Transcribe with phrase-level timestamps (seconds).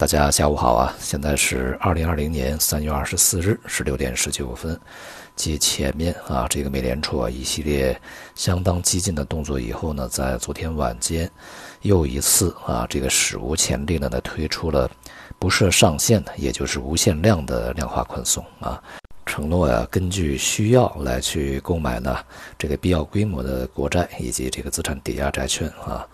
[0.00, 0.96] 大家下午好啊！
[0.98, 4.80] 现在是二零二零年三月二十四日十六点十九分。
[5.36, 8.00] 继前面啊这个美联储啊一系列
[8.34, 11.30] 相当激进的动作以后呢，在昨天晚间
[11.82, 14.90] 又一次啊这个史无前例的呢推出了
[15.38, 18.82] 不设上限的，也就是无限量的量化宽松啊，
[19.26, 22.16] 承诺呀根据需要来去购买呢
[22.56, 26.08] 这个必要规模的国债以及这个资产抵押债券啊。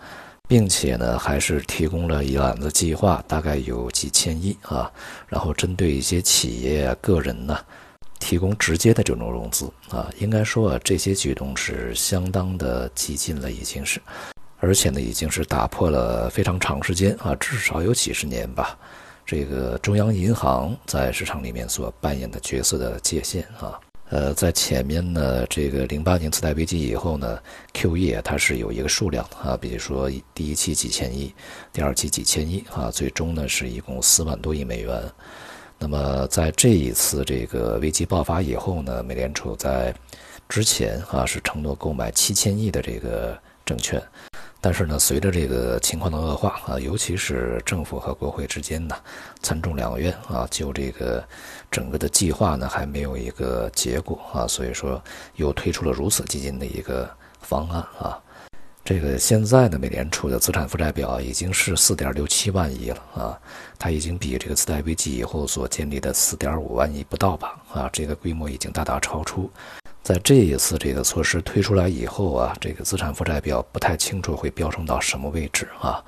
[0.47, 4.89] 并且呢，还是提供了一揽子计划，大概有几千亿啊，
[5.27, 7.59] 然后针对一些企业、个人呢，
[8.17, 10.09] 提供直接的这种融资啊。
[10.19, 14.01] 应该说啊，这些举动是相当的激进了，已经是，
[14.59, 18.77] 而且呢，已经是打破了非常长时间啊，至少有几十年吧，
[19.25, 23.77] 这个中央银行在市场里面所扮演的角色的界限啊。
[24.09, 27.37] 呃，在前面呢，这个零八年次贷危机以后呢
[27.73, 31.33] ，QE 它是有一个数量啊，比如说第一期几千亿，
[31.73, 35.03] 第二期几千亿啊，最终呢是一共四万多亿美元。
[35.77, 39.93] 那么在这一次这个危机爆发以后呢，美联储在
[40.47, 44.01] 之前啊是承诺购买七千亿的这个证券。
[44.67, 48.97] 但是呢，随着这个情况的恶化啊，尤其是政府和国会之间呢，
[49.41, 51.25] 参众两院啊，就这个
[51.71, 55.01] 整个的计划呢，还没有一个结果啊，所以说
[55.37, 58.19] 又推出了如此激进的一个方案啊。
[58.83, 63.39] 这个现在的美联储的资产负债表已经是四点六七万亿了啊，
[63.79, 69.49] 它已经比这个次贷危机以后所建立的四点五万亿不到吧啊，这个规模已经大大超出。
[70.07, 76.01] 在这一次这个措施推出来以后啊，这个资产负债表不太清楚会飙升到什么位置啊。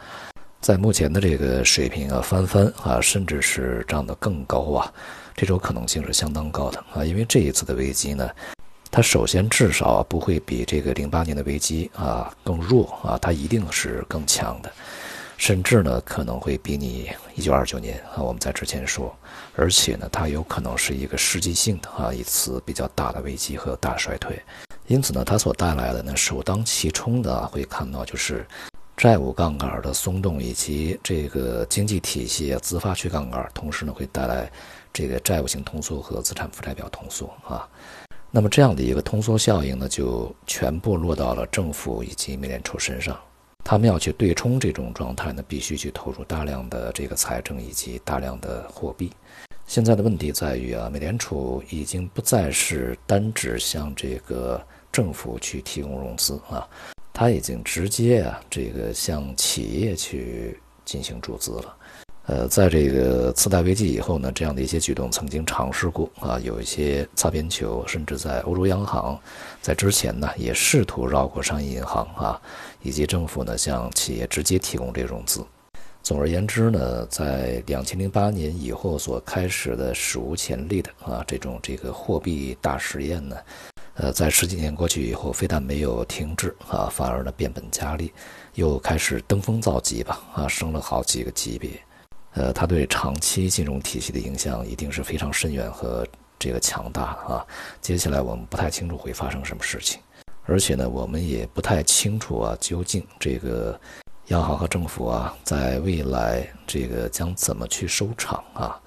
[0.62, 4.94] 在目前的这个水平啊，翻番啊，甚至是涨得更高啊，
[5.36, 7.04] 这种可能性是相当高的啊。
[7.04, 8.30] 因为这一次的危机呢，
[8.90, 14.72] 它首先至少不会比这个零八年的危机啊更弱啊，它一定是更强的。
[15.40, 19.18] 甚至呢，可能会比你一九二九年啊，我们在之前说，
[19.56, 24.38] 而且呢，它有可能是一个世纪性的啊一次比较大的危机和大衰退，
[24.88, 28.46] 因此呢，它所带来的呢，首当其冲的会看到就是
[28.98, 34.52] 债务杠杆的松动，以及这个经济体系自发去杠杆，同时呢，会带来
[34.92, 37.66] 这个债务性通缩和资产负债表通缩啊。
[38.30, 43.18] 那么这样的一个通缩效应呢，就全部落到了政府以及美联储身上。
[43.70, 49.12] 他们要去对冲这种状态呢，必须去投入大量的这个财政以及大量的货币。
[49.68, 54.60] 现在的问题在于啊，美联储已经不再是单指向这个
[54.92, 56.68] 政府去提供融资啊，
[57.14, 61.78] 它已经直接啊这个向企业去进行注资了。
[62.30, 69.20] 呃，在这个次贷危机以后呢，这样的一些举动曾经尝试过啊，有一些擦边球，甚至在欧洲央行
[69.64, 72.40] 在之前呢也试图绕过商业银行啊，
[72.84, 75.44] 以及政府呢向企业直接提供这融资。
[76.04, 83.36] 总而言之呢，在两千零八年以后所开始的史无前例的啊这种这个货币大实验呢，
[83.96, 88.14] 呃，在十几年过去以后，非但没有停滞啊，反而呢变本加厉，
[88.54, 91.72] 又开始登峰造极吧啊，升了好几个级别。
[92.34, 96.06] 呃，它对长期金融体系的影响一定是非常深远和
[96.38, 97.46] 这个强大啊。
[97.82, 100.00] 接下来我们不太清楚会发生什么事情，
[100.46, 103.80] 而且呢，我们也不太清楚啊，究竟这个
[104.28, 108.80] 央行和政府啊，在未来这个将怎么去收场啊？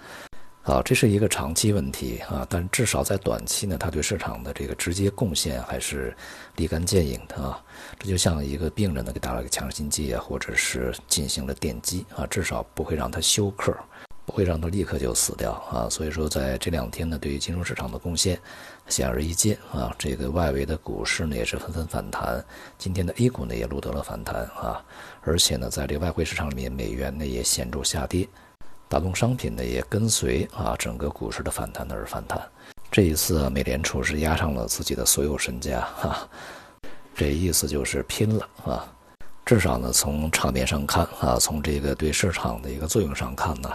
[0.65, 6.17] 好，这是一个长期问题啊，但至少在短期呢，它对市场的这个直接贡献还是
[6.55, 7.61] 立竿见影的啊。
[7.99, 13.77] 这就像一个病人呢，给打了个强心剂啊，或者是进行了电击啊，至少不会让他休克，
[14.25, 15.89] 不会让他立刻就死掉啊。
[15.91, 18.39] 所以说，在这两天呢，对于金融市场的贡献
[18.87, 19.93] 显而易见啊。
[19.99, 22.43] 这个外围的股市呢，也是纷纷反弹，
[22.78, 24.81] 今天的 A 股呢也录得了反弹啊，
[25.22, 28.28] 而且呢，在这个外汇市场里面，美元呢也显著下跌。
[28.92, 32.38] 大宗商品呢也跟随啊整个股市的反弹而反弹。
[32.91, 36.28] 这一次啊美联储是压上了自己的所有身家哈，
[37.14, 38.84] 这意思就是拼了啊！
[39.47, 43.70] 至少呢从场面上看啊，从这个对市场的一个作用上看呢，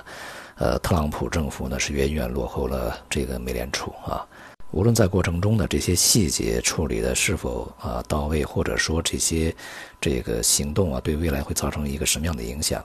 [0.57, 4.23] 呃，特朗普政府呢是远远落后了这个美联储啊。
[4.71, 9.55] 无论在过程中的这些细节处理的是否啊到位，或者说这些
[10.01, 12.83] 这个行动啊对未来会造成一个什么样的影响？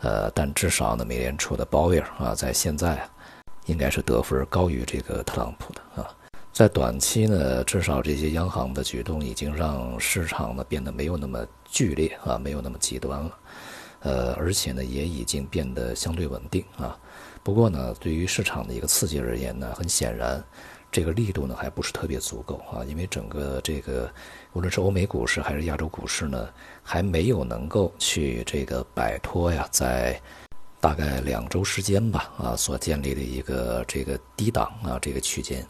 [0.00, 3.10] 呃，但至少呢，美联储的鲍威尔啊，在现在啊
[3.66, 6.08] 应该是得分高于这个特朗普的啊。
[6.50, 13.38] 在短期呢，至少这些央行的举动已经让市场呢变得没有那么剧烈啊，没有那么极端了。
[14.00, 16.96] 呃，而且呢，也已经变得相对稳定啊。
[17.42, 20.42] 不过呢，对于市场的一个刺激而言呢，很显然。
[20.90, 24.10] 这个力度呢还不是特别足够啊，因为整个这个
[24.54, 26.48] 无论是欧美股市还是亚洲股市呢，
[26.82, 30.20] 还没有能够去这个摆脱呀，在
[30.80, 35.66] 大概两周时间吧，啊，所建立的一个这个低档啊这个区间，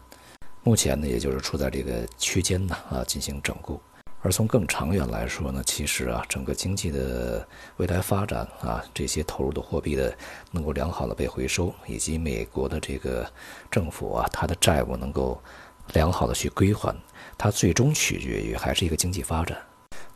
[0.63, 3.79] 目前呢，也就是处在这个区间呢啊进行整固。
[4.21, 10.13] 而从更长远来说呢，其实啊，整个经济的未来发展啊，这些投入的货币的
[10.51, 13.25] 能够良好的被回收，以及美国的这个
[13.71, 15.41] 政府啊，它的债务能够
[15.93, 16.93] 良好的去归还，
[17.37, 19.57] 它最终取决于还是一个经济发展。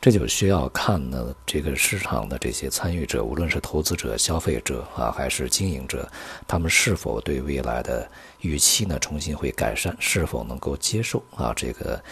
[0.03, 6.05] 这就需要看呢，这个市场的这些参与者，无论是投资者、消费者啊，还是经营者，
[6.45, 8.05] 他们是否对未来的
[8.41, 12.03] 预期呢重新会改善，是否能够接受啊这个。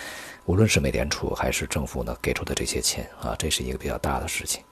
[0.45, 4.63] 无论是美联储还是政府呢给出的这些钱啊，这是一个比较大的事情。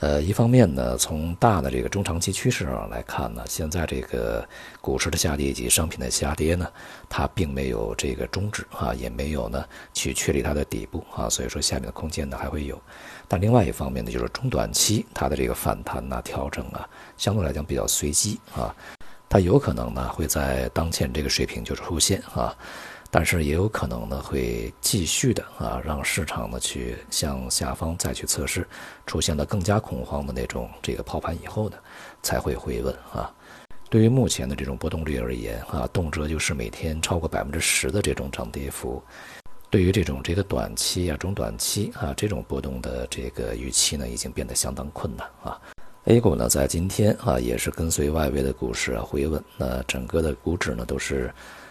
[0.00, 4.42] 呃，一方面呢，从大的这个中长期趋势上来看呢，现在这个
[4.80, 6.66] 股市的下跌以及商品的下跌呢，
[7.06, 9.62] 它并没有这个终止啊，也没有呢
[9.92, 12.80] 去确立它的底部啊，所以说下面的空间呢还会有。
[13.28, 16.88] 但另外一方面呢，就是中短期它的这个反弹呐、调整啊，
[17.18, 18.74] 相对来讲比较随机啊，
[19.28, 22.56] 它有可能呢会在当前这个水平就出现啊。
[23.12, 28.64] 但是也有可能呢，会继续的啊，让市场呢去向下方再去测试，
[29.04, 31.76] 出现了更加恐慌的那种这个抛盘以后呢，
[32.22, 33.28] 才会回稳啊。
[33.88, 39.02] 对于目前的这种波动率而言啊，动辄就是每天超过百分之十的这种涨跌幅，
[39.70, 45.60] 对于这种这个短期啊、中短期啊这种波动的这个预期呢，已经变得相当困难啊。
[46.04, 51.28] A 股呢在今天啊也是跟随外围的股市啊回稳，那整个的股指呢都是。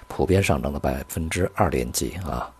[0.09, 2.51] 普遍上涨了百分之二点几啊，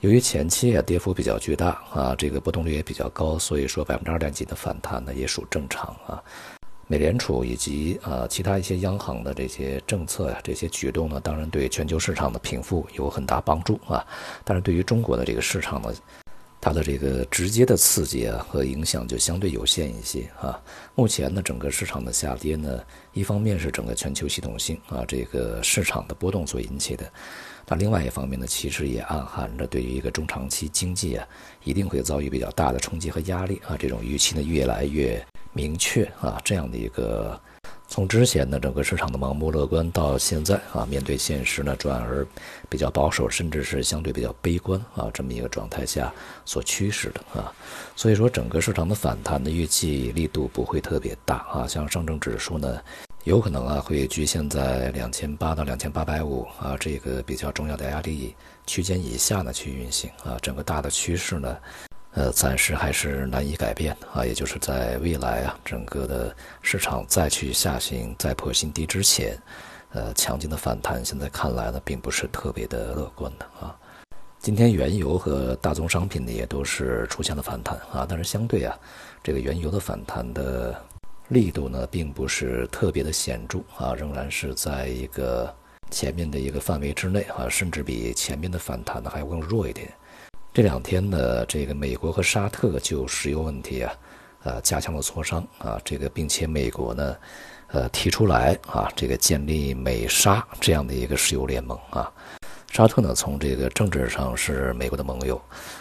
[0.00, 6.22] 由于前期啊跌幅比较巨大啊，这个波动率也比较高，所以说百分之二点几的反弹呢也属正常啊。
[6.86, 14.06] 美联储以及啊其他一些央行的这些政策呀，这些举动呢，当然对全球市场的平复有很大帮助啊，
[14.44, 15.92] 但是对于中国的这个市场呢。
[16.64, 20.62] 它的这个直接的刺激啊和影响就相对有限一些啊。
[20.94, 22.80] 目前呢，整个市场的下跌呢，
[23.12, 27.12] 一方面是整个全球系统性啊这个市场的波动所引起的，
[27.66, 31.26] 那另外一方面呢，其实也暗含着对于一个中长期经济啊，
[31.64, 33.76] 一定会遭遇比较大的冲击和压力啊。
[33.76, 35.20] 这种预期呢越来越
[35.52, 37.40] 明确啊，这样的一个。
[37.92, 42.26] 从之前呢，整个市场的盲目乐观，到现在啊，面对现实呢，转而
[42.70, 46.10] 比较保守，甚至是相对比较悲观啊，这么一个状态下
[46.46, 47.52] 所驱使的啊，
[47.94, 52.80] 所以说整个市场的反弹的预计力度不会特别大啊，像上证指数呢，
[53.24, 58.34] 有可能啊会局限在两千八到两千八百五啊这个比较重要的压力
[58.66, 61.58] 区间以下呢去运行啊，整个大的趋势呢。
[62.14, 69.34] 呃，暂时还是难以改变啊，也就是在未来啊，整个的市场再去下行、再破新低之前，
[69.92, 73.74] 呃，强劲的反弹现在看来呢，并不是特别的乐观的啊。
[74.40, 78.78] 今天原油和大宗商品呢，也都是出现了反弹啊，但是相对啊，
[79.22, 80.78] 这个原油的反弹的
[81.28, 85.50] 力度呢，并不是特别的显著啊，仍然是在一个
[85.90, 89.90] 前面的一个范围之内啊，甚至比前面的反弹呢还要更弱一点。
[90.54, 93.94] 这两天呢，这个美国和沙特就石油问题啊，
[94.42, 97.16] 呃，加强了磋商啊，这个并且美国呢，
[97.68, 102.12] 呃，提出来啊，这个建立美沙这样的一个石油联盟啊。
[102.70, 105.40] 沙特呢，从这个政治上是美国的盟友，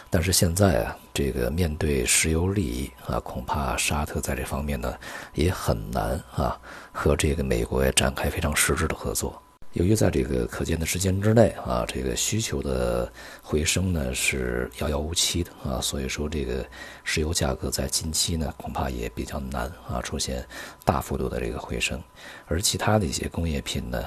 [0.10, 4.94] 但是现在啊，这个面对石油利益啊，恐怕沙特在这方面呢
[5.34, 6.58] 也很难啊，
[6.94, 9.42] 和这个美国展开非常实质的合作。
[9.74, 13.10] 由于在这个可见的时间之内啊，这个需求的
[13.42, 16.66] 回升呢是遥遥无期的啊，所以说这个
[17.06, 20.46] 石油价格在近期呢恐怕也比较难啊出现
[20.84, 22.04] 大幅度的这个回升，
[22.48, 24.04] 而其他的一些工业品呢，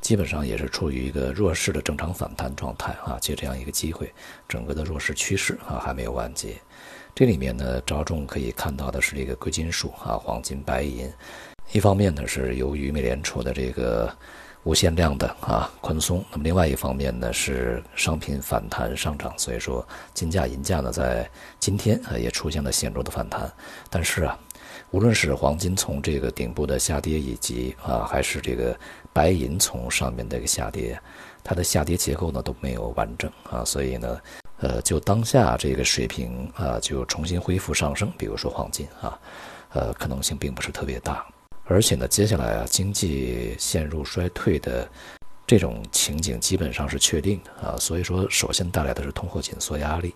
[0.00, 4.12] 基本上也是处于一个弱势的正常反弹状态啊，借这样一个机会，
[4.48, 6.56] 整个的弱势趋势啊还没有完结。
[7.14, 11.08] 这里面呢着重可以看到的是这个贵金属啊，黄金、白银，
[11.70, 14.12] 一方面呢是由于美联储的这个。
[14.64, 21.30] 无限量的啊宽松，那么另外一方面呢是商品反弹上涨，所以说金价银价呢在
[21.60, 23.50] 今天啊也出现了显著的反弹。
[23.90, 24.38] 但是啊，
[24.90, 28.74] 无论是黄金从这个顶部的下跌，以及啊还是这个
[29.12, 30.98] 白银从上面的一个下跌，
[31.42, 34.20] 它的下跌结构呢都没有完整啊，所以呢，
[34.60, 39.18] 呃就当下这个水平啊就重新恢复上升，比如说黄金啊，
[39.74, 41.26] 呃可能性并不是特别大。
[41.66, 44.88] 而且呢，接下来啊，经济陷入衰退的
[45.46, 50.14] 这种情景基本上是确定的啊，所以说首先带来的是通货紧缩压力，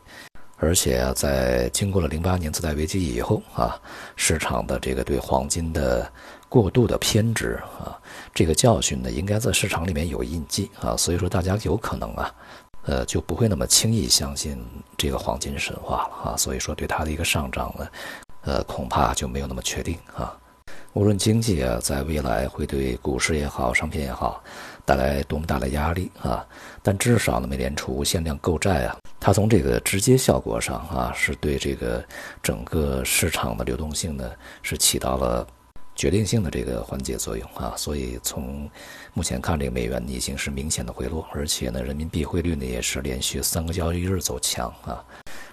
[0.59, 3.81] 而且啊，在经过了零八年次贷危机以后啊，
[4.15, 6.11] 市场的这个对黄金的
[6.51, 7.99] 过度的偏执啊，
[8.35, 12.35] 这个教训呢，应该在市场里面有印记啊，所以说大家有可能啊，
[12.85, 14.63] 呃，就不会那么轻易相信
[14.99, 17.89] 这个黄金神话了啊，所以说对它的一个上涨呢，
[18.43, 20.37] 呃，恐怕就没有那么确定啊。
[20.95, 24.43] 无论经济啊，在未来会对股市也好、商品也好
[24.85, 26.45] 带来多么大的压力啊，
[26.83, 32.05] 但至少呢，美联储无限量购债啊，它从这个直接效果上啊，是对这个
[32.43, 34.29] 整个市场的流动性呢，
[34.63, 35.47] 是起到了
[35.95, 37.75] 决定性的这个缓解作用啊。
[37.77, 38.69] 所以从
[39.15, 45.05] 目前看，这个美元已经是明显的回落，而且呢，人民币汇率呢也是连续三个交易日走强啊。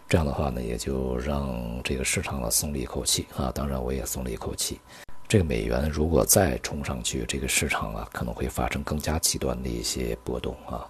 [0.08, 3.52] 这样的话呢，也就让这个市场呢松了一口气啊。
[3.54, 4.80] 当然，我也松了一口气。
[5.36, 10.88] 这个美元如果再冲上去，这个市场啊可能会发生更加极端的一些波动啊。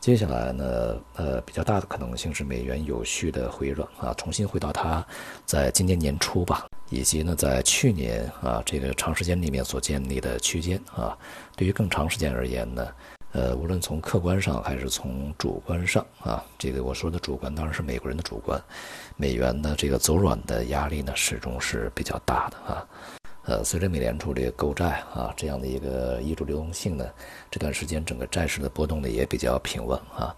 [0.00, 5.06] 接下来呢，呃，比较大的可能性是美元有序的回软啊，重新回到它
[5.44, 11.14] 在今年年初吧，以及呢在去年啊这个长时间里面所建立的区间啊。
[11.54, 12.88] 对于更长时间而言呢，
[13.32, 18.58] 呃，无论从客观上还是从主观上啊，这个我说的主观当然是美国人的主观，
[19.18, 22.88] 美元呢这个走软的压力呢始终是比较大的啊。
[23.46, 27.06] 呃，随着美联储这个购债啊这样的一个挹注流动性呢，
[27.50, 30.34] 这段时间整个债市的波动呢也比较平稳啊，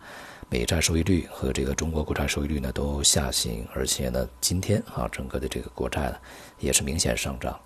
[0.50, 6.16] 美债收益率和这个中国国债收益率呢都下行，而且呢今天啊整个的这个国债呢
[6.58, 7.56] 也是明显上涨。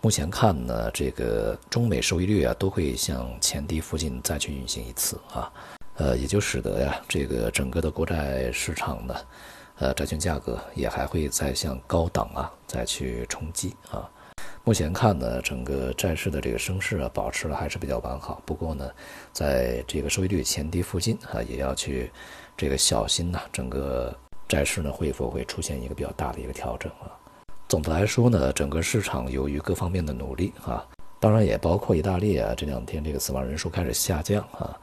[0.00, 5.52] 目前看呢，这个中美收益率啊都会向前低附近再去运行一次啊，
[5.94, 9.14] 呃也就使得呀这个整个的国债市场呢，
[9.78, 14.10] 呃债券价格也还会再向高档啊再去冲击啊。
[14.68, 18.42] 目前看呢，整个债市的这个升势啊，保持的还是比较完好。
[18.44, 18.90] 不过呢，
[19.32, 22.10] 在这个收益率前低附近啊，也要去
[22.54, 23.40] 这个小心呐。
[23.50, 24.14] 整个
[24.46, 27.08] 债市呢，会否会出现一个比较大的一个调整啊？
[27.66, 30.86] 总的来说呢，整个市场由于各方面的努力啊，
[31.18, 34.78] 当然也包括意大利啊，这两天这个死亡人数开始下降啊。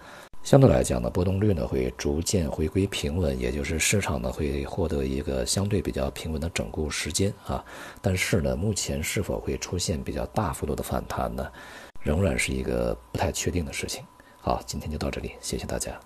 [0.45, 7.65] 相对来讲呢，波动率呢会逐渐回归平稳，也就是市场呢会获得一个相对比较平稳的整固时间啊。
[7.99, 11.51] 但是呢，目前是否会出现比较大幅度的反弹呢，
[11.99, 14.03] 仍然是一个不太确定的事情。
[14.39, 15.99] 好，今天就到这里，谢谢大家。